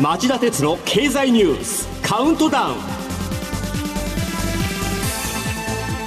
[0.00, 2.76] 町田鉄の経済ニュースカウントダウン。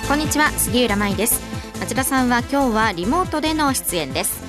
[0.08, 1.42] こんにちは杉浦舞です。
[1.82, 4.42] 町田さんは今日はリモートでの出演です。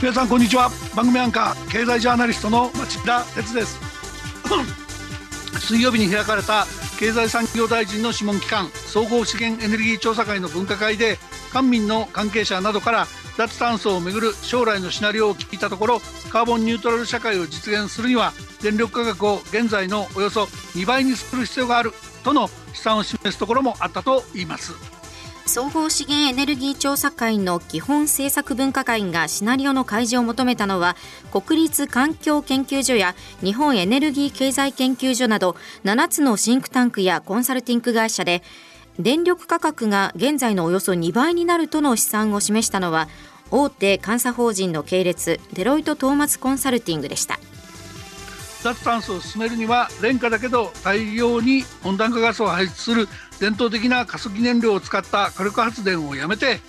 [0.00, 0.70] 皆さんこんにちは。
[0.96, 3.78] 番組アンカー経済ジャーナリストの町田鉄です。
[5.60, 6.66] 水曜日に開かれた
[6.98, 11.16] 経済産業大臣の諮問機関総合資源エネルギー調査会の分科会で
[11.50, 13.06] 官民の関係者などから
[13.38, 20.42] 脱炭素をめぐる将来のシナリオを聞いたところカーボンニュートラル社会を実現するには電力価格を現在のおよそ
[20.74, 24.74] 2倍にする必要があるとの試算を示すところもあったといいます。
[25.46, 30.96] 総合資源エネルギー調査会の基本政策分科会がシナリオの開示を求めたのは
[31.32, 38.42] 国立環境研究所や日本エネルギー経済研究所など7つのシンクタンクやコンサルティング会社で
[38.98, 43.08] 電力価格が現在のおよそ2倍になるとの試算を示したのは
[43.50, 47.38] 大手監査法人の系列デロイト・トーマツコンサルティングでした。
[48.62, 53.08] 脱炭素を進めるには廉価だけど大量に温暖化ガスを排出する
[53.40, 56.60] 伝統的な加速燃料を使った火力発電をやめて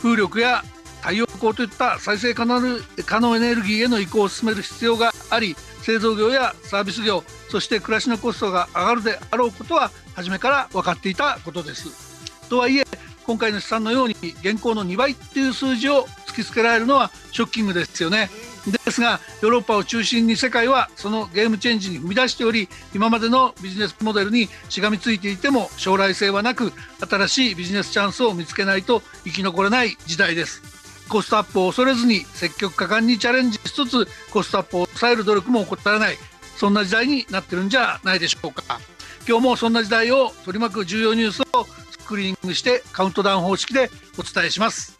[0.00, 0.62] 風力や
[1.02, 12.48] 太陽光といった再生可能可能エネルギーへの移行を進める必要があり製造業やサービス業そして暮らしのコストが上がるであろうことは初めから分かっていたことです。
[12.48, 12.84] とはいえ
[13.26, 18.28] 今回の試算のように現行の2倍っていう数字を突きつけられるのはショッキングですよね。
[18.66, 26.72] ですがヨーロッパを中心に世界はそのゲームチェンジに踏み出しており今までのビジネスモデルにしがみついていても将来性はなく
[27.06, 30.62] 新しいビジネスチャンスを見つけないと生き残れない時代です
[31.08, 36.16] コストアップを恐れずに積極果敢にチャレンジしつつコストアップを抑える努力も怠らない
[36.56, 38.80] そんな時代になってるんじゃないでしょうか
[39.26, 44.98] 今日もそんな時代を取り巻く重要ニュースをスクリーニングしてカウントダウン方式でお伝えします。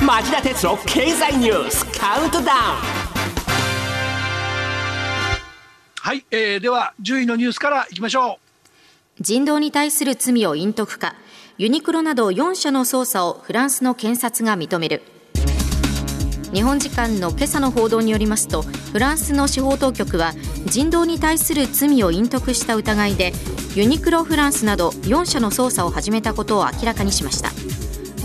[0.00, 2.48] 町田鉄の経済ニュースカウントダウン。
[6.00, 8.38] はい、えー、では10位のニュースからいきましょ
[9.18, 9.22] う。
[9.22, 11.16] 人道に対する罪を隠匿か。
[11.58, 15.02] ユニクロなど4社の捜査をフランスの検察が認める
[16.56, 20.32] 日本時間の今朝の報道によりますとフランスの司法当局は
[20.64, 23.34] 人道に対する罪を隠匿した疑いで
[23.74, 27.50] ユニクロフランスなど4社の捜査を始めたことを明らかにしました。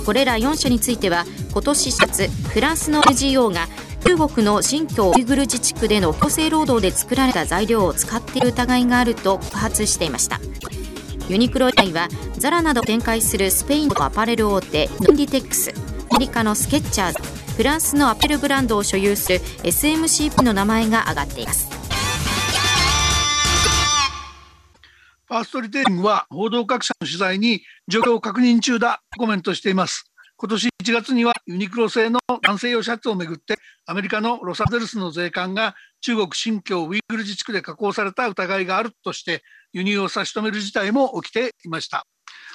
[0.05, 3.67] これら4社については今年4月フランスの NGO が
[4.05, 10.39] 中国の新疆ウイグル自治区での強制労働で作られた材料を使っている疑いがあると告発していました。
[11.27, 15.73] ユニクロ以外はザラなどを展開するスペインのアパレル大手ノンディテックス
[16.09, 21.69] アメリカのスケッチャーズフランスのアペルブランドを所有する SMCP の名前が挙がっています。
[25.27, 29.01] ファーストリテイリングは報道各社の取材に状況を確認中だ。
[29.11, 30.05] とコメントしています。
[30.37, 42.05] 今年1月にはユニクロ製の男性用シャツをめぐってアメリカのロサンゼルスの税関が中国新疆ウイグル自治区で加工された疑いがあるとして輸入を差し止める事態も起きていました。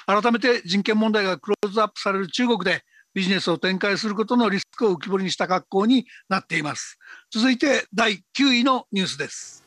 [0.06, 2.82] 改めて人権問題がクローズアップされる中国で
[3.16, 6.99] ビジネスを展開することのリスクを浮き彫りにした格好になっています。
[7.32, 9.65] 続いて第9位のニュースです。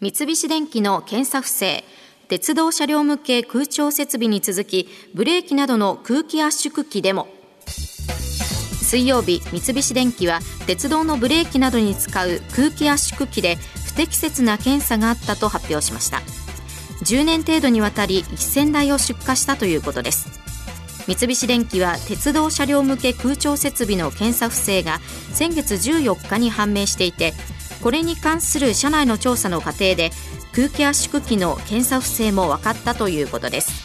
[0.00, 1.82] 三菱電機の検査不正。
[2.28, 7.26] 鉄道車両向け空調設備に続きブレーキなどの空気圧縮機でも。
[8.80, 10.38] 水曜日三菱電機は
[10.68, 13.56] 鉄道のブレーキなどに使う空気圧縮機で
[13.86, 16.18] 不適切な検査があったと発表しました。
[17.02, 20.43] 10年程度にわたり1000台を出荷したということです。
[21.06, 25.00] 三菱電機は鉄道車両向け空調設備の検査不正が
[25.32, 27.34] 先月14日に判明していて
[27.82, 30.10] これに関する社内の調査の過程で
[30.54, 33.84] 空気圧縮機の検査不正も分かったということです。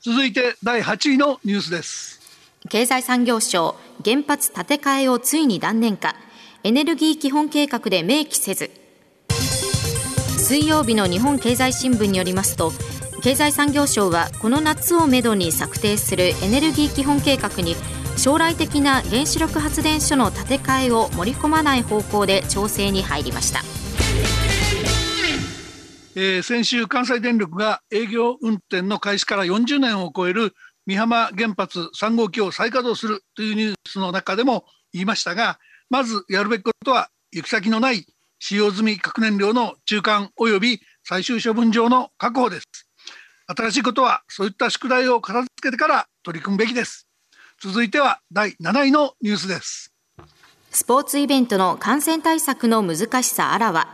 [0.00, 2.20] 続いて第8位のニュースです。
[2.68, 6.14] 経済産業省原発建て替えをついに断念か。
[6.62, 8.70] エネルギー基本計画で明記せず。
[10.38, 12.70] 水曜日の日本経済新聞によりますと
[13.26, 17.74] 経済産業省はこの夏をめどに策定するエネルギー基本計画に
[18.16, 23.62] 将来的な原子力発電所の建て替えを盛り込まない方向で調整に入りました。
[26.14, 30.54] えー、先週関西電力が営業運転の開始から40年を超える
[30.86, 35.58] 美浜原発3号機を再稼働するというニュースの中でも言いましたが
[35.90, 38.06] まずやるべきことは行き先のない
[38.38, 42.86] 使用済み核燃料の中間及び最終処分場の確保です。
[43.48, 47.06] 新しいことはそういった宿題を片付けてから取り組むべきです。
[47.60, 49.92] 続いては第7位のニュースです。
[50.72, 53.88] スポーツイベントの感染対策の難しさあらわ。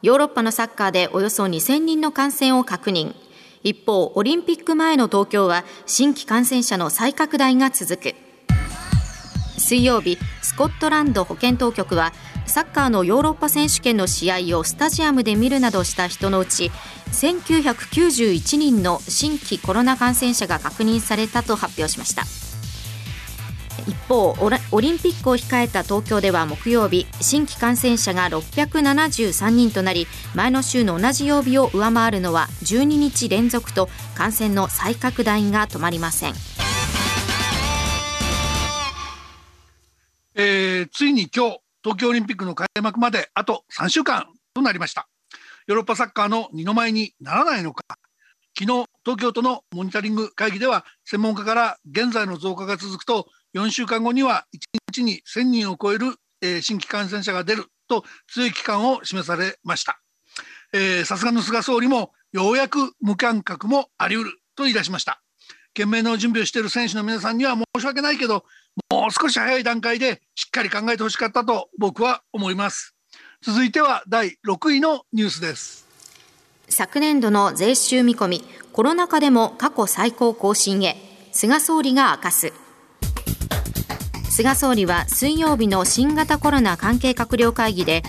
[0.00, 3.14] ヨーロッパのサッカーでおよそ2000人の感染を確認。
[3.62, 8.14] 一方オリンピック前の東京は新規感染者の再拡大が続く。
[9.58, 12.12] 水曜日スコットランド保健当局は
[12.48, 16.70] サッカーのヨーロッパ選手権の試合をスタジアムで見るなどした人のうち
[17.12, 22.24] 1991人の新規コロナ感染者が確認されたと発表しました。
[23.86, 24.36] 一方
[24.72, 36.34] オリンピックを控えた東京では木曜日新規感染者が673人となり前の週の同じ曜日を上回るのは12日連続と感染の再拡大が止まりません、
[40.34, 45.08] えー、ついに今日東京オリンピックの開幕まであと3週間となりました
[45.66, 47.82] ヨーロッパサッカーの二の舞にならないのか
[48.58, 54.58] 昨日東京都のモニタリング会議では専門家から現在の増加が続くと4週間後には1
[54.98, 56.08] 日に1000人を超える、
[56.42, 59.98] えー、新規感染者が出ると強い危機を示されました。
[61.06, 65.22] さすがの菅総理もようやく無観客もあり得ると言い出しました。
[65.74, 68.44] 懸命の準備をしている選手の皆さんには申し訳ないけど、
[68.98, 72.96] もう少し早い段階でしっかり考えてほしかったと僕は思います。
[73.42, 75.86] 続いては第6位のニュースです。
[76.68, 80.96] 昨年度の税収見込み、コロナ禍でも過去最高更新へ、
[81.30, 82.52] 菅総理が明かす。
[84.30, 88.02] 菅総理は水曜日の新型コロナ関係閣僚会議で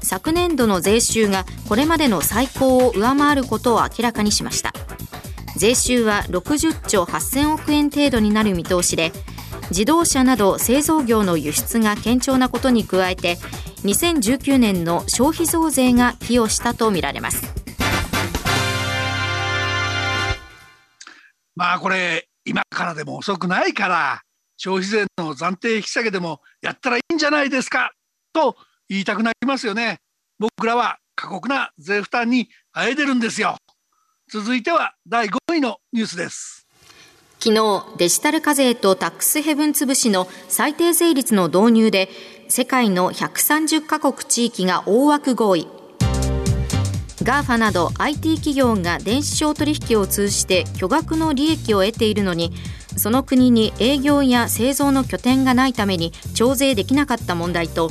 [0.00, 4.72] 昨年度の税収がこれまでの最高を上回ることを明らかにしました
[5.56, 9.12] 税収は60兆8000億円程度になる見通しで
[9.70, 13.36] 自動車など製造業の輸出が堅調なことに加えて
[13.84, 17.52] 2019年の消費増税が寄与したとみられます
[21.54, 24.22] まあこれ今からでも遅くないから
[24.56, 27.92] 消費税の暫定引き下げでもやったらいいんじゃないですか
[28.32, 28.56] と
[28.88, 29.98] 言いたくなりますよね。
[30.38, 33.56] 僕らは過酷な税負担にあえてるんですよ。
[34.30, 36.65] 続いては第5位のニュースです。
[37.46, 42.08] 昨日、デジタル課税とタックスヘブン潰しの最低税率の導入で、
[42.48, 45.68] 世界の130カ国地域が大枠合意。
[47.22, 52.52] GAFA など IT 企業が電子商取引を通じて巨額の利益を得ているのに
[52.96, 57.90] その国に営業や製造の拠点がないために徴税できなかった問題と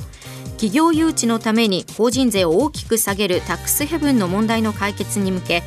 [0.52, 5.64] 企業誘致のために法人税を大きく下げるタックスヘブンの問題の解決に向け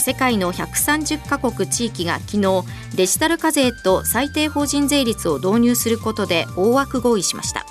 [0.00, 2.64] 世界の130カ国地域が昨日
[2.96, 7.64] デジタル課税と最低法人税率を導入することで大枠合意しました。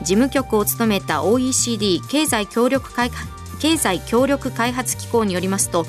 [0.00, 3.10] 事務局を務めた OECD 経済協力開
[3.60, 5.84] 経済協力開発機構によりますと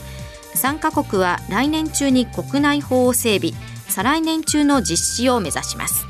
[0.55, 3.53] 3カ国は来年中に国内法を整備
[3.87, 6.05] 再来年中の実施を目指します。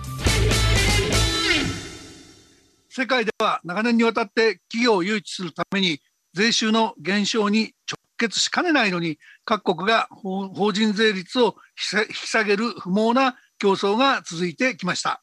[2.90, 6.02] 世界では長年にわたって企業を誘致するために
[6.34, 9.18] 税収の減少に直結しかねないのに
[9.52, 11.56] 各国が法人税率を
[11.94, 15.22] 引き下げる不毛な競争が続いてきました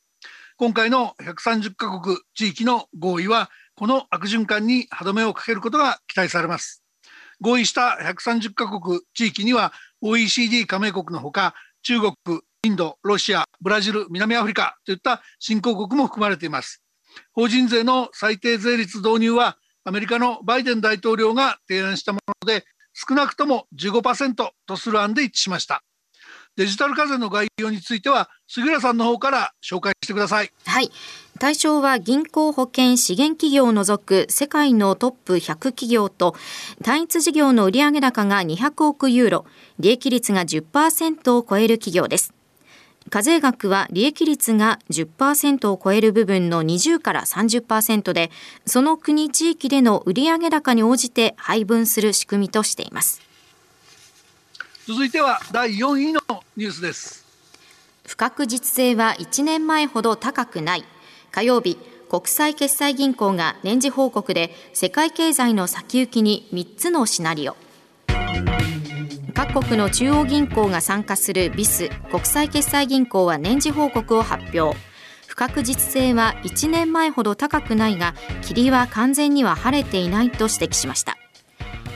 [0.58, 6.82] 今回の130カ国地域の合意はこの悪循環に歯止めをかけることが期待されます
[7.40, 9.72] 合意した130カ国地域には
[10.02, 12.12] OECD 加盟国のほか中国
[12.66, 16.82] インド、ロシア、ブラジル、南アフリカといった新興国も含まれています。
[17.32, 22.64] 法人税の最低税率導入はアメリカのバイデン大統領が提案したもので
[23.06, 24.34] 少なくとも15%
[24.66, 25.84] とする案で一致しました。
[26.56, 30.50] デジタル課税の概要については杉浦さんの方から紹介してください。
[30.66, 30.90] はい。
[31.38, 36.34] 対象は銀行保険資源企業を除く世界のトップ100企業と
[36.82, 39.44] 単一事業の売上高が200億ユーロ、
[39.78, 42.34] 利益率が10%を超える企業です。
[43.08, 48.30] 課税額は利益率が10%を超える部分の20から30%で、
[48.66, 53.20] その国地域での売上高に応じて配分する仕組みとしています。
[54.86, 56.20] 続いては第4位の
[56.56, 57.26] ニュースです。
[58.06, 60.84] 不確実性は1年前ほど高くない。
[61.30, 61.76] 火曜日、
[62.08, 67.56] 国際決済銀行が年次報告で世界経済の先行きに3つのシナリオ。
[69.34, 74.76] 各国の中央銀行が参加するビス国際決済銀行は年次報告を発表。
[75.26, 81.16] 不確実性は1年前ほど高くないが霧は完全には晴れていないと指摘しました。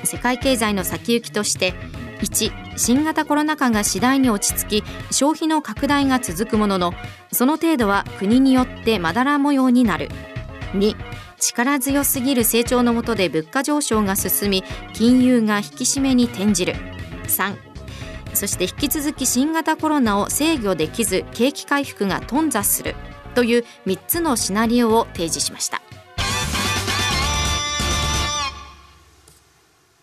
[0.05, 1.75] 世界経済の先行きとして
[2.21, 6.95] 1新型コロナ禍が次第に落ち着き消費の拡大が続くものの
[7.33, 10.09] その程度は国によってまだら模様になる。
[10.75, 10.97] 2
[11.43, 14.63] 力強すぎる成長の下で物価上昇が進み
[14.95, 16.75] 金融が引き締めに転じる。
[17.27, 17.57] 3
[18.33, 22.95] そして引き続き新型コロナを制御できず景気回復が頓挫する。
[23.35, 25.83] という3つのシナリオを提示しました。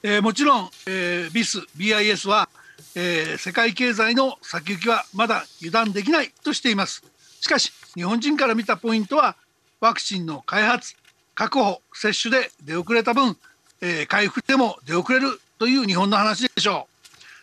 [0.03, 2.50] えー、もちろん、えー、BIS、BIS は、
[2.96, 7.01] えー、世界経済の先行きはまだ油断できないとしています。
[7.39, 9.38] しかし日本人から見たポイントは
[9.79, 10.96] ワクチンの開発
[11.39, 13.38] 確保接種で出遅れた分、
[13.79, 16.89] えー、回復でも出遅れるという日本の話でしょ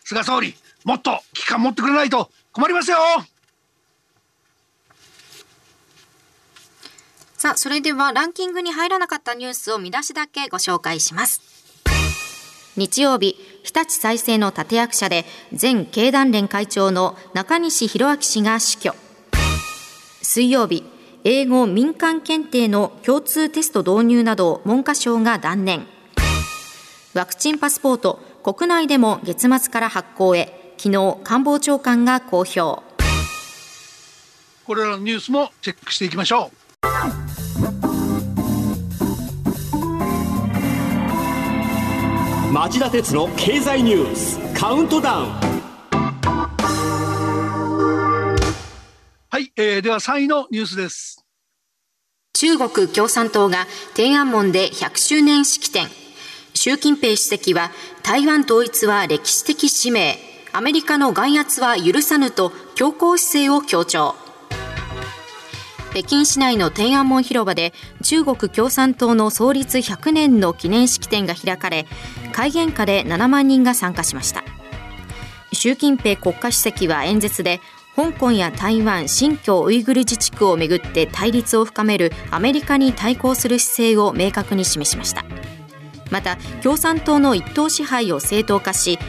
[0.03, 0.07] う。
[0.07, 2.97] 菅総理もっと危機感持ってくれないと困りますよ。
[7.37, 11.41] さあそれではランキングに入らなかったニュースを見出しだけご紹介します。
[12.77, 15.25] 日曜日、日立再生の立役者で
[15.59, 18.93] 前経団連会長の中西博明氏が死去。
[20.21, 20.83] 水曜日、
[21.29, 25.85] 英語民間検定の共通テスト導入などを文科省が断念。
[27.13, 32.81] ワクチンパスポート、国内でも月末から発行へ、昨日官房長官が公表。
[34.65, 36.53] これらのニュースもチェックしていきましょう。
[42.53, 45.56] 町田鉄の経済ニュースカウントダウン
[49.37, 51.23] はい、えー、では3位のニュースです。
[52.33, 55.85] 中国共産党が天安門で100周年式典。
[56.55, 57.69] 習近平主席は
[58.01, 60.17] 台湾統一は歴史的使命。
[60.53, 64.15] アメリカの外圧は許さぬと強硬姿勢を強調。
[65.91, 71.85] 北京市内の天安門広場で中国共産党の創立100年の記念式典が開かれ
[72.31, 74.43] 戒厳下で7万人が参加しました。
[75.53, 77.61] 習近平国家主席は演説で
[77.97, 85.25] 香港や台湾、新疆ウイグル自治区をめぐって対立を深めるアメリカに対抗する姿勢を明確に示しました。
[86.11, 88.99] また共産党の一党支配を正当化し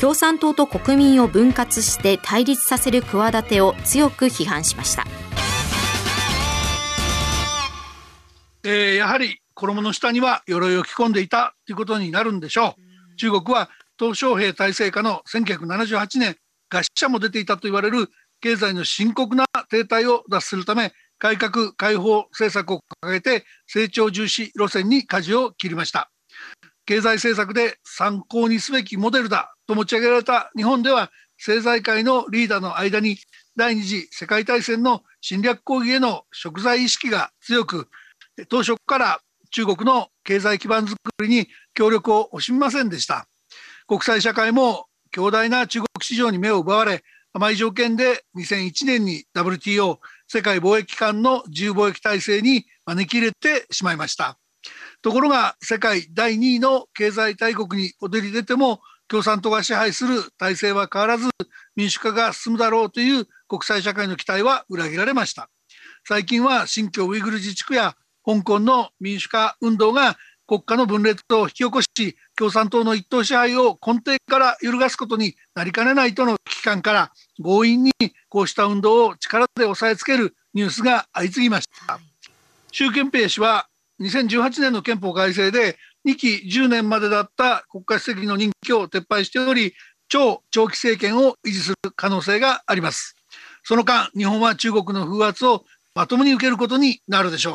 [0.00, 5.04] 共産党と国民を分割して対立させる企てを強く批判しました。
[8.64, 13.16] えー、やはり衣の下には鎧を着込んでいたということになるんでしょう。
[13.18, 16.36] 中国は鄧小平体制下の1978年
[16.72, 18.08] 餓死者も出ていたと言われる
[18.42, 26.10] 経済の深刻な停滞を脱するため改革開放政策を掲げて成長重視路線に舵を切りました。
[26.84, 33.16] 経済政策で参考にすべきモデルだと持ち上げられた日本では政財界のリーダーの間に
[33.56, 37.88] 第二次世界大戦の侵略行為への贖罪意識が強く
[38.48, 39.20] 当初から
[39.52, 43.28] 中国の経済基盤づくりに協力を惜しみませんでした。
[43.86, 47.04] 国際社会も強大な中国市場に目を奪われ
[47.34, 49.98] 甘い条件で2001年に WTO
[50.28, 54.38] 世界貿易機関の自由貿易体制に招き入れてしまいました。
[55.00, 61.30] ところが世界第2位の経済大国に躍り出ても共産党が支配する体制は変わらず
[61.74, 65.48] 民主化が進むだろうという国際社会の期待は裏切られました。
[66.06, 70.16] 最近は新疆ウイグル自治区や香港の民主化運動が
[70.52, 71.88] 国家の分裂を引き起こし
[72.36, 77.10] 共産党の一党支配を根底から揺るがすことになりかねないとの危機感から
[77.42, 77.92] 強引に
[78.28, 81.98] こうした運動を力で押さえつけるニュースが相次ぎました。
[82.70, 83.66] 習近平氏は
[84.02, 89.72] 2018年の憲法改正で2期10年までだった国家主席の任期を撤廃しており
[90.08, 93.16] 超長期政権を維持する可能性があります。
[93.64, 97.54] その間日本は中国の風圧をまともに受けることになるでしょう。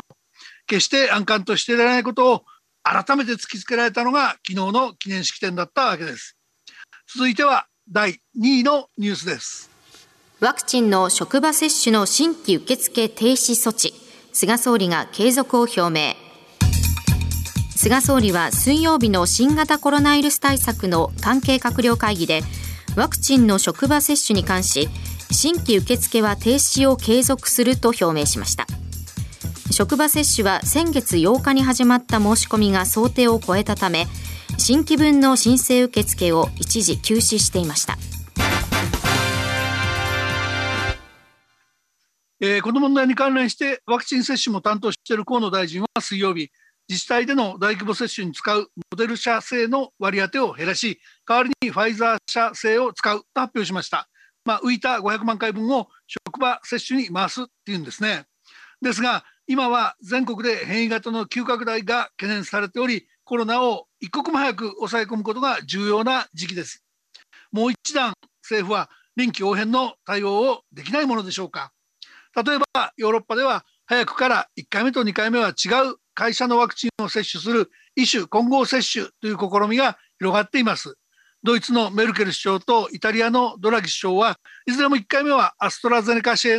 [0.66, 2.44] 決して安閑としていられないことを
[2.82, 6.36] 改めて突きつけられたのが昨日の記念式典だったわけです。
[7.14, 9.70] 続いては第2位のニュースです。
[10.40, 13.92] ワクチンの職場接種の新規受付停止措置。
[14.32, 16.14] 菅総理が継続を表明。
[17.78, 22.42] 菅総理は水曜日の新型コロナウイルス対策の関係閣僚会議で
[22.96, 24.88] ワクチンの職場接種に関し
[25.30, 28.66] 新規受付は停止を継続すると表明しました。
[29.70, 34.06] 職場接種は先月8日に始まった申し込みが想定を超えたため
[34.56, 37.96] 新規分の申請受付を一時休止していました。
[42.40, 46.50] えー、この問題に関連してワクチン接種も担当している河野大臣は水曜日
[46.88, 54.08] 自治体での大規模接種に使うモデル社製の割り当てを減らし代わりにファイザー社製を使うと発表しました、
[54.44, 58.24] まあ、浮いた500万回分を職場接種に回すっていうんですね
[58.80, 66.84] ですが今は全国で変異型の急拡大が懸念されておりコロナを一刻も早く抑え込むことが重要な時期です。
[67.50, 68.12] もう一段
[68.42, 71.72] 政府は臨機応変の対応をできないものでしょうか。
[72.36, 80.98] 例えばヨーロッパでは早くから1回目と2回目は違う会社のワクチンを接種する異種混合接種という試みが広がっています。
[81.42, 86.58] ドイツのメルケル首相とイタリアのドラギ首相はいずれも1回目はアストラゼネカ社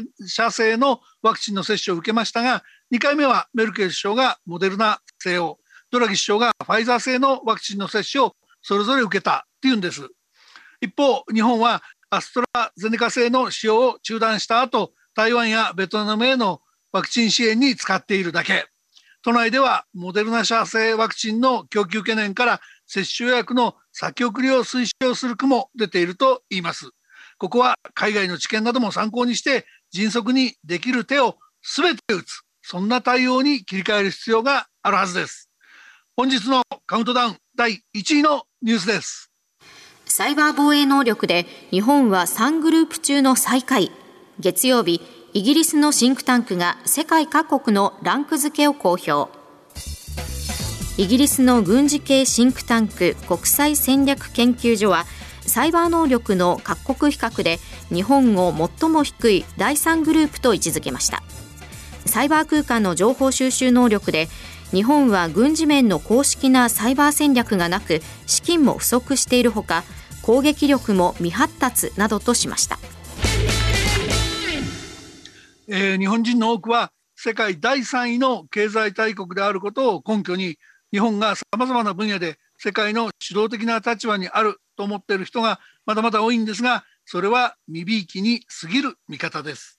[0.52, 5.60] 製のワクチンの接種を受けましたが2回目はメルケル首相がモデルナ製を
[5.92, 10.08] ドラギ首相がファイザー製のワクチンの接種をそれぞれ受けたっていうんです。
[10.82, 18.66] 一方日本はアストラゼネカ製の使用を中断した後台湾やベトナムへのワクチン支援に使っているだけ。
[19.22, 26.90] 都内ではモデルナ社製ワクチンの供給懸念から接種予約の先送りを推奨する区も出ていると言います。
[27.38, 32.49] ここは海外の知見なども参考にして迅速にできる手を全て打つ。
[32.72, 35.50] そんな対応に切り替える必要があるはずです。
[36.16, 39.32] 本日のカウントダウン第1位のニュースです。
[40.06, 43.92] サイバー防衛能力で日本は3グループ中の最下位。
[44.40, 45.02] 月曜日
[45.34, 49.32] イギリスのシンクタンクが世界各国のランク付けを公表。
[50.98, 55.06] イギリスの軍事系シンクタンク国際戦略研究所は
[55.42, 57.58] サイバー能力の各国比較で
[57.92, 61.24] 日本を最も低い第3グループと位置づけました。
[62.10, 64.28] サイバー空間の情報収集能力で
[64.72, 69.84] 日本は軍事面の公式なサイバー戦略がなく資金も不足しているほか
[70.22, 72.78] 攻撃力も未発達などとしました。
[75.72, 80.58] えー、日本人の多くは世界第3位の経済大国であることを根拠に
[80.92, 89.79] 日本がさまざまな分野で世界の主導的な立場にあると思っている人がまだまだ多いんですがそれは未びいきに過ぎる見方です。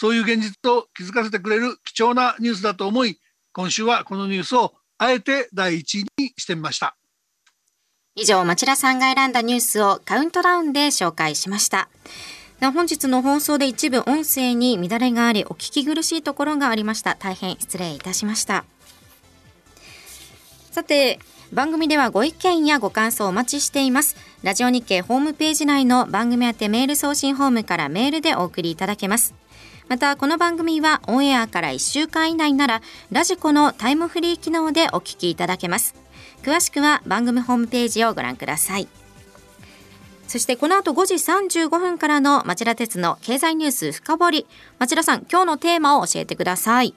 [0.00, 3.18] そういう現実を気づかせてくれる貴重なニュースだと思い
[3.52, 6.96] 今週はこのニュースをあえて第一にしてみました。
[8.14, 11.88] 以上町田さんが選んだニュースをカウントダウンで紹介しました。
[12.60, 17.16] 本日の放送で一部音声に乱れがありお聞き苦しいところがありました。
[17.16, 18.64] 大変失礼いたしました。
[20.70, 21.18] さて
[21.52, 24.14] 番組ではご意見やご感想をお待ちしています。
[24.44, 29.37] ラジオ日経ホームページ内の番組宛てメール送信フォームからメールでお送りいただけます。
[29.88, 35.94] またこの番組はオンエアから1週間以内ならラジコのタイムフリー機能でお聞きいただけます。
[36.42, 38.88] 詳しくは番組ホームページをご覧ください。
[40.26, 44.46] そしてこの後5時35分からの町田鉄の経済ニュース深掘り。
[44.78, 46.94] 町田さん今日のテーマを教えてください。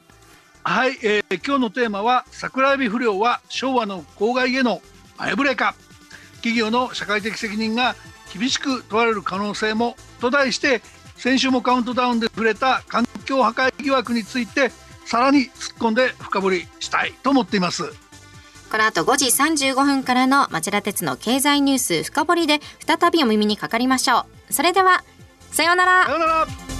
[0.63, 4.81] はい、えー、今日のテーマは桜エビ不良は昭和の公害への
[5.17, 5.75] 前触れか。
[6.41, 7.95] 企業の社会的責任が
[8.37, 10.81] 厳しく問われる可能性もと題して
[11.21, 14.71] 先週もカウントダウンで触れた環境破壊疑惑について
[15.05, 17.83] さらに突っ込んで深掘りしたいと思っています。
[18.71, 24.53] この後5時35分からの町田鉄の経済ニュース深掘りで再びお耳にかかりましょう。
[24.53, 25.03] それでは
[25.51, 26.05] さようなら。
[26.05, 26.70] さようなら